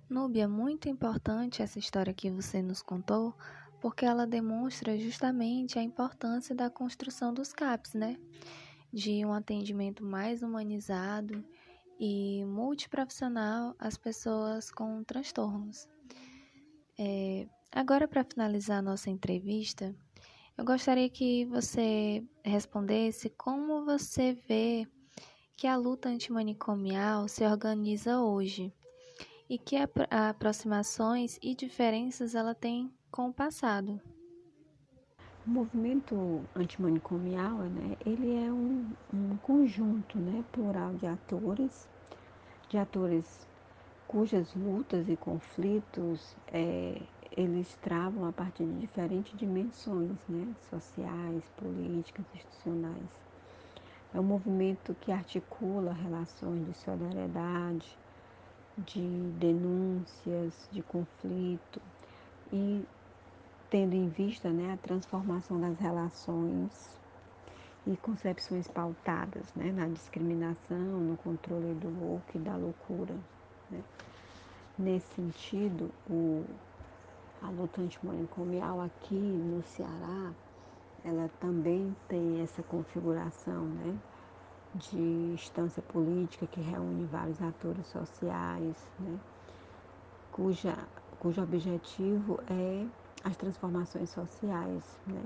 Núbia, 0.08 0.46
muito 0.46 0.88
importante 0.88 1.62
essa 1.62 1.80
história 1.80 2.14
que 2.14 2.30
você 2.30 2.62
nos 2.62 2.80
contou, 2.80 3.34
porque 3.80 4.04
ela 4.04 4.24
demonstra 4.24 4.96
justamente 4.96 5.80
a 5.80 5.82
importância 5.82 6.54
da 6.54 6.70
construção 6.70 7.34
dos 7.34 7.52
CAPs, 7.52 7.94
né? 7.94 8.16
De 8.92 9.24
um 9.24 9.32
atendimento 9.32 10.04
mais 10.04 10.42
humanizado 10.42 11.44
e 11.98 12.44
multiprofissional 12.44 13.74
às 13.80 13.96
pessoas 13.96 14.70
com 14.70 15.02
transtornos. 15.02 15.88
É, 16.96 17.48
agora, 17.72 18.06
para 18.06 18.22
finalizar 18.22 18.78
a 18.78 18.82
nossa 18.82 19.10
entrevista, 19.10 19.92
eu 20.62 20.64
gostaria 20.64 21.10
que 21.10 21.44
você 21.46 22.22
respondesse 22.44 23.28
como 23.30 23.84
você 23.84 24.32
vê 24.48 24.86
que 25.56 25.66
a 25.66 25.74
luta 25.74 26.08
antimanicomial 26.08 27.26
se 27.26 27.44
organiza 27.44 28.20
hoje 28.20 28.72
e 29.50 29.58
que 29.58 29.74
aproximações 30.08 31.36
e 31.42 31.52
diferenças 31.56 32.36
ela 32.36 32.54
tem 32.54 32.88
com 33.10 33.30
o 33.30 33.32
passado. 33.32 34.00
O 35.44 35.50
movimento 35.50 36.44
antimanicomial, 36.54 37.56
né, 37.58 37.96
ele 38.06 38.32
é 38.32 38.52
um, 38.52 38.88
um 39.12 39.36
conjunto 39.38 40.16
né, 40.16 40.44
plural 40.52 40.94
de 40.94 41.08
atores, 41.08 41.88
de 42.68 42.78
atores 42.78 43.48
cujas 44.06 44.54
lutas 44.54 45.08
e 45.08 45.16
conflitos 45.16 46.36
é, 46.46 47.02
eles 47.36 47.74
travam 47.82 48.28
a 48.28 48.32
partir 48.32 48.64
de 48.64 48.80
diferentes 48.80 49.36
dimensões, 49.38 50.16
né, 50.28 50.54
sociais, 50.68 51.42
políticas, 51.56 52.24
institucionais. 52.34 53.08
É 54.14 54.20
um 54.20 54.24
movimento 54.24 54.94
que 55.00 55.10
articula 55.10 55.92
relações 55.92 56.66
de 56.66 56.74
solidariedade, 56.74 57.96
de 58.78 59.00
denúncias, 59.38 60.68
de 60.70 60.82
conflito 60.82 61.80
e 62.52 62.84
tendo 63.70 63.94
em 63.94 64.08
vista 64.08 64.50
né, 64.50 64.74
a 64.74 64.76
transformação 64.76 65.58
das 65.58 65.78
relações 65.78 67.00
e 67.86 67.96
concepções 67.96 68.68
pautadas 68.68 69.46
né, 69.56 69.72
na 69.72 69.88
discriminação, 69.88 71.00
no 71.00 71.16
controle 71.16 71.74
do 71.74 71.88
louco 71.88 72.26
e 72.34 72.38
da 72.38 72.54
loucura. 72.54 73.14
Né. 73.70 73.82
Nesse 74.78 75.06
sentido, 75.14 75.90
o, 76.08 76.44
a 77.42 77.50
luta 77.50 77.80
antimanicomial 77.80 78.80
aqui 78.80 79.14
no 79.14 79.62
Ceará, 79.62 80.32
ela 81.04 81.30
também 81.40 81.94
tem 82.08 82.40
essa 82.40 82.62
configuração, 82.62 83.64
né? 83.64 83.98
de 84.74 84.98
instância 85.34 85.82
política 85.82 86.46
que 86.46 86.60
reúne 86.60 87.04
vários 87.04 87.40
atores 87.42 87.86
sociais, 87.86 88.76
né, 88.98 89.18
cuja, 90.30 90.74
cujo 91.18 91.42
objetivo 91.42 92.40
é 92.48 92.86
as 93.22 93.36
transformações 93.36 94.08
sociais, 94.10 94.98
né, 95.06 95.22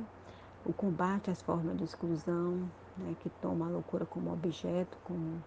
o 0.64 0.72
combate 0.72 1.30
às 1.30 1.40
formas 1.40 1.76
de 1.76 1.84
exclusão, 1.84 2.68
né, 2.96 3.14
que 3.20 3.30
toma 3.40 3.66
a 3.66 3.70
loucura 3.70 4.04
como 4.04 4.32
objeto, 4.32 4.98
como, 5.04 5.42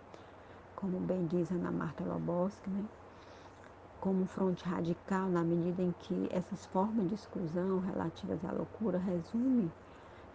como 0.76 1.00
bem 1.00 1.26
diz 1.26 1.52
Ana 1.52 1.72
Marta 1.72 2.04
Loboski, 2.06 2.70
né, 2.70 2.86
como 4.00 4.26
fronte 4.26 4.64
radical 4.64 5.28
na 5.30 5.44
medida 5.44 5.82
em 5.82 5.94
que 6.00 6.30
essas 6.32 6.66
formas 6.68 7.08
de 7.10 7.16
exclusão 7.16 7.80
relativas 7.80 8.44
à 8.46 8.52
loucura 8.52 8.98
resumem, 8.98 9.72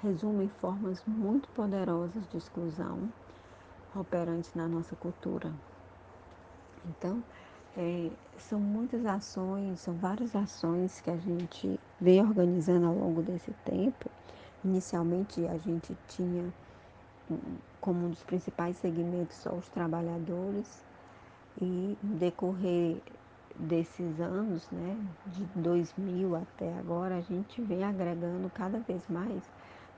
resumem 0.02 0.48
formas 0.48 1.02
muito 1.06 1.48
poderosas 1.50 2.28
de 2.28 2.36
exclusão 2.36 3.08
operantes 3.94 4.52
na 4.54 4.68
nossa 4.68 4.94
cultura. 4.96 5.52
Então, 6.86 7.22
é, 7.76 8.10
são 8.38 8.60
muitas 8.60 9.06
ações, 9.06 9.80
são 9.80 9.94
várias 9.94 10.36
ações 10.36 11.00
que 11.00 11.10
a 11.10 11.16
gente 11.16 11.80
vem 12.00 12.20
organizando 12.20 12.86
ao 12.86 12.94
longo 12.94 13.22
desse 13.22 13.52
tempo. 13.64 14.10
Inicialmente, 14.64 15.46
a 15.46 15.56
gente 15.58 15.96
tinha 16.08 16.52
como 17.80 18.06
um 18.06 18.10
dos 18.10 18.22
principais 18.22 18.76
segmentos 18.76 19.36
só 19.36 19.54
os 19.54 19.68
trabalhadores, 19.68 20.84
e 21.60 21.96
no 22.02 22.16
decorrer 22.16 23.00
desses 23.56 24.20
anos, 24.20 24.68
né, 24.70 24.96
de 25.26 25.44
2000 25.54 26.34
até 26.36 26.76
agora, 26.78 27.16
a 27.16 27.20
gente 27.20 27.62
vem 27.62 27.84
agregando 27.84 28.50
cada 28.50 28.78
vez 28.80 29.02
mais 29.08 29.42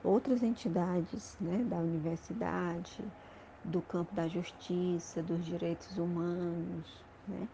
outras 0.03 0.43
entidades 0.43 1.35
né, 1.41 1.65
da 1.67 1.77
universidade, 1.77 3.03
do 3.63 3.81
campo 3.81 4.13
da 4.13 4.27
justiça, 4.27 5.21
dos 5.21 5.43
direitos 5.43 5.97
humanos, 5.97 7.03
né? 7.27 7.47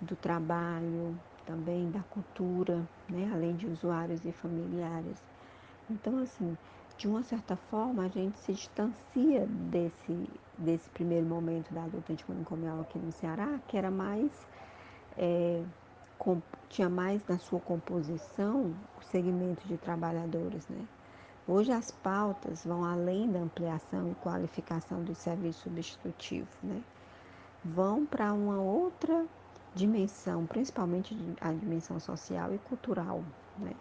do 0.00 0.16
trabalho, 0.16 1.16
também 1.44 1.90
da 1.90 2.00
cultura, 2.04 2.86
né? 3.08 3.30
além 3.32 3.54
de 3.54 3.66
usuários 3.66 4.24
e 4.24 4.32
familiares. 4.32 5.22
Então, 5.90 6.18
assim, 6.18 6.56
de 6.96 7.06
uma 7.06 7.22
certa 7.22 7.54
forma, 7.54 8.04
a 8.04 8.08
gente 8.08 8.38
se 8.38 8.52
distancia 8.52 9.46
desse, 9.46 10.28
desse 10.58 10.88
primeiro 10.90 11.26
momento 11.26 11.72
da 11.72 11.84
luta 11.84 12.12
antimanicomial 12.12 12.80
aqui 12.80 12.98
no 12.98 13.12
Ceará, 13.12 13.60
que 13.68 13.76
era 13.76 13.90
mais, 13.90 14.32
é, 15.16 15.62
com, 16.18 16.40
tinha 16.68 16.88
mais 16.88 17.20
na 17.28 17.38
sua 17.38 17.60
composição 17.60 18.74
o 18.98 19.04
segmento 19.04 19.66
de 19.66 19.76
trabalhadores, 19.76 20.66
né? 20.68 20.86
Hoje 21.48 21.70
as 21.70 21.90
pautas 21.90 22.64
vão 22.64 22.84
além 22.84 23.30
da 23.30 23.38
ampliação 23.38 24.10
e 24.10 24.14
qualificação 24.16 25.04
do 25.04 25.14
serviço 25.14 25.60
substitutivo, 25.60 26.48
né? 26.62 26.82
Vão 27.64 28.04
para 28.04 28.32
uma 28.32 28.60
outra 28.60 29.24
dimensão, 29.74 30.44
principalmente 30.46 31.16
a 31.40 31.52
dimensão 31.52 32.00
social 32.00 32.52
e 32.52 32.58
cultural, 32.58 33.22
né? 33.58 33.72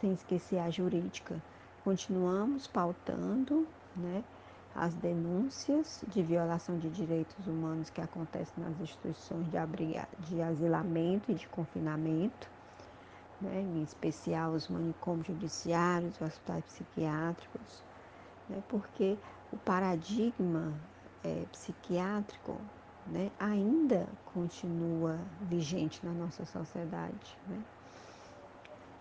Sem 0.00 0.12
esquecer 0.12 0.58
a 0.58 0.70
jurídica. 0.70 1.42
Continuamos 1.82 2.66
pautando, 2.66 3.66
né? 3.96 4.22
As 4.74 4.94
denúncias 4.94 6.04
de 6.06 6.22
violação 6.22 6.78
de 6.78 6.88
direitos 6.88 7.46
humanos 7.46 7.90
que 7.90 8.00
acontecem 8.00 8.62
nas 8.62 8.80
instituições 8.80 9.50
de, 9.50 9.56
abriga, 9.56 10.08
de 10.18 10.40
asilamento 10.40 11.30
e 11.30 11.34
de 11.34 11.48
confinamento, 11.48 12.48
né, 13.40 13.60
em 13.60 13.82
especial 13.82 14.52
os 14.52 14.68
manicômios 14.68 15.26
judiciários, 15.26 16.14
os 16.14 16.22
hospitais 16.22 16.64
psiquiátricos, 16.64 17.82
né, 18.48 18.62
porque 18.68 19.18
o 19.50 19.56
paradigma 19.56 20.72
é, 21.24 21.44
psiquiátrico 21.50 22.60
né, 23.06 23.30
ainda 23.38 24.08
continua 24.24 25.18
vigente 25.40 26.04
na 26.04 26.12
nossa 26.12 26.44
sociedade, 26.44 27.36
né, 27.48 27.60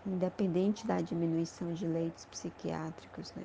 independente 0.05 0.87
da 0.87 0.99
diminuição 0.99 1.73
de 1.73 1.85
leitos 1.85 2.25
psiquiátricos. 2.25 3.31
Né. 3.35 3.43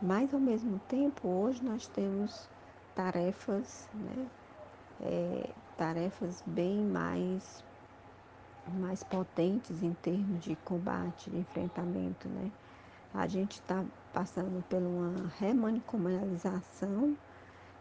Mas, 0.00 0.32
ao 0.34 0.40
mesmo 0.40 0.78
tempo, 0.80 1.28
hoje 1.28 1.62
nós 1.64 1.86
temos 1.88 2.48
tarefas, 2.94 3.88
né, 3.94 4.26
é, 5.00 5.50
tarefas 5.76 6.42
bem 6.46 6.84
mais 6.84 7.64
mais 8.80 9.02
potentes 9.02 9.82
em 9.82 9.92
termos 9.94 10.42
de 10.42 10.56
combate, 10.56 11.30
de 11.30 11.38
enfrentamento, 11.38 12.28
né? 12.28 12.50
A 13.12 13.26
gente 13.26 13.60
está 13.60 13.84
passando 14.12 14.62
por 14.68 14.82
uma 14.82 15.28
remanicomialização 15.38 17.16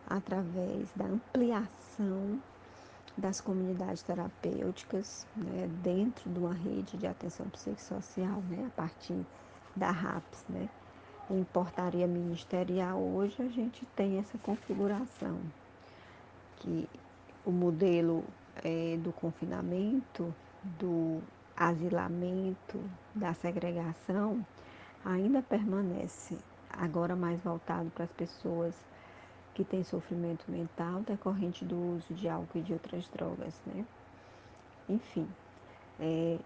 através 0.05 0.91
da 0.95 1.05
ampliação 1.05 2.39
das 3.17 3.39
comunidades 3.39 4.03
terapêuticas 4.03 5.25
né, 5.35 5.67
dentro 5.81 6.29
de 6.29 6.39
uma 6.39 6.53
rede 6.53 6.97
de 6.97 7.07
atenção 7.07 7.47
psicossocial, 7.49 8.41
né, 8.41 8.65
a 8.67 8.69
partir 8.71 9.25
da 9.75 9.91
RAPS. 9.91 10.45
Né. 10.49 10.69
Em 11.33 11.43
portaria 11.45 12.05
ministerial, 12.05 12.99
hoje 12.99 13.41
a 13.41 13.47
gente 13.47 13.87
tem 13.95 14.19
essa 14.19 14.37
configuração, 14.37 15.39
que 16.57 16.87
o 17.43 17.49
modelo 17.49 18.23
é, 18.63 18.97
do 18.97 19.11
confinamento 19.11 20.31
do 20.63 21.23
asilamento, 21.57 22.79
da 23.15 23.33
segregação, 23.33 24.45
ainda 25.03 25.41
permanece, 25.41 26.37
agora 26.69 27.15
mais 27.15 27.41
voltado 27.41 27.89
para 27.89 28.03
as 28.03 28.11
pessoas 28.11 28.75
que 29.55 29.63
têm 29.63 29.83
sofrimento 29.83 30.45
mental 30.51 31.01
decorrente 31.01 31.65
do 31.65 31.95
uso 31.95 32.13
de 32.13 32.29
álcool 32.29 32.59
e 32.59 32.61
de 32.61 32.73
outras 32.73 33.07
drogas, 33.07 33.59
né? 33.65 33.83
Enfim, 34.87 35.27
é, 35.99 36.37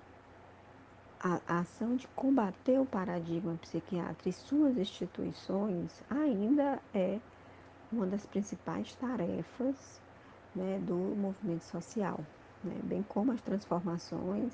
a, 1.47 1.59
ação 1.59 1.95
de 1.95 2.07
combater 2.09 2.79
o 2.79 2.85
paradigma 2.85 3.55
psiquiátrico 3.61 4.29
e 4.29 4.33
suas 4.33 4.77
instituições 4.77 6.03
ainda 6.09 6.79
é 6.93 7.19
uma 7.91 8.05
das 8.05 8.25
principais 8.25 8.95
tarefas 8.95 10.01
né, 10.55 10.79
do 10.79 10.95
movimento 10.95 11.63
social 11.63 12.19
né? 12.63 12.79
bem 12.83 13.03
como 13.03 13.31
as 13.31 13.41
transformações 13.41 14.53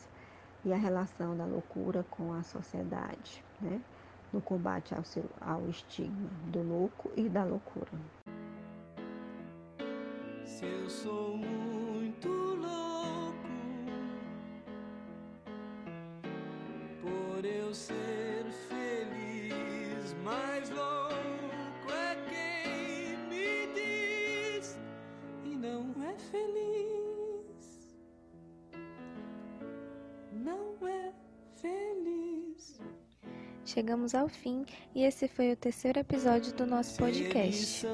e 0.66 0.72
a 0.72 0.78
relação 0.78 1.36
da 1.36 1.46
loucura 1.46 2.06
com 2.10 2.34
a 2.34 2.44
sociedade, 2.44 3.44
né? 3.62 3.82
no 4.32 4.42
combate 4.42 4.96
ao, 4.96 5.04
seu, 5.04 5.30
ao 5.42 5.68
estigma 5.70 6.30
do 6.48 6.64
louco 6.64 7.12
e 7.16 7.30
da 7.30 7.44
loucura. 7.44 7.92
Se 10.46 10.66
eu 10.66 10.90
sou 10.90 11.38
muito 11.38 11.73
ser 17.74 18.46
feliz, 18.70 20.14
mais 20.24 20.70
louco 20.70 21.92
é 21.92 22.16
quem 22.30 23.18
me 23.28 23.74
diz 23.74 24.78
e 25.44 25.56
não 25.56 25.92
é 26.04 26.14
feliz. 26.20 27.96
Não 30.32 30.88
é 30.88 31.12
feliz. 31.56 32.80
Chegamos 33.66 34.14
ao 34.14 34.30
fim 34.30 34.66
e 34.94 35.04
esse 35.04 35.28
foi 35.28 35.54
o 35.54 35.58
terceiro 35.58 36.00
episódio 36.00 36.54
do 36.54 36.66
nosso 36.66 36.98
podcast. 36.98 37.88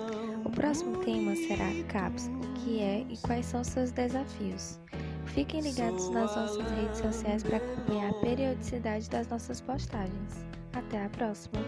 O 0.43 0.49
próximo 0.49 0.97
tema 1.05 1.35
será 1.35 1.69
CAPS, 1.87 2.27
o 2.27 2.53
que 2.55 2.81
é 2.81 3.05
e 3.09 3.17
quais 3.19 3.45
são 3.45 3.63
seus 3.63 3.91
desafios. 3.91 4.78
Fiquem 5.33 5.61
ligados 5.61 6.09
nas 6.09 6.35
nossas 6.35 6.69
redes 6.71 6.97
sociais 6.99 7.43
para 7.43 7.57
acompanhar 7.57 8.09
a 8.09 8.13
periodicidade 8.15 9.09
das 9.09 9.27
nossas 9.27 9.61
postagens. 9.61 10.45
Até 10.73 11.05
a 11.05 11.09
próxima! 11.09 11.59